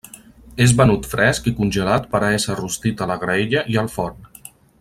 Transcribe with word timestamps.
És 0.63 0.71
venut 0.79 1.09
fresc 1.11 1.51
i 1.51 1.53
congelat 1.59 2.09
per 2.15 2.23
a 2.29 2.33
ésser 2.39 2.57
rostit 2.63 3.07
a 3.07 3.11
la 3.15 3.23
graella 3.25 3.67
i 3.75 3.83
al 3.83 3.93
forn. 3.99 4.29